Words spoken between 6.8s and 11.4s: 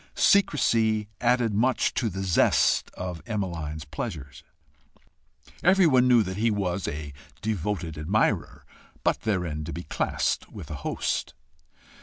a devoted admirer but therein to be classed with a host.